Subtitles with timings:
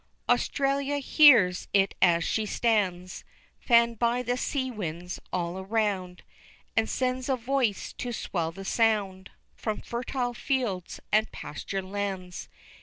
[0.33, 3.23] _Australia hears it as she stands
[3.59, 6.23] Fanned by the sea winds all around,
[6.75, 12.49] And sends a voice to swell the sound From fertile fields and pasture lands.